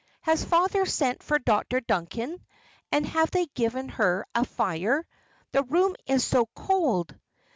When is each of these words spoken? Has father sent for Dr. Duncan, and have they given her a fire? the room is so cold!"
Has 0.21 0.43
father 0.43 0.83
sent 0.87 1.21
for 1.21 1.37
Dr. 1.37 1.79
Duncan, 1.79 2.43
and 2.91 3.05
have 3.05 3.29
they 3.29 3.45
given 3.53 3.89
her 3.89 4.25
a 4.33 4.43
fire? 4.45 5.05
the 5.51 5.61
room 5.61 5.95
is 6.07 6.23
so 6.23 6.47
cold!" 6.55 7.15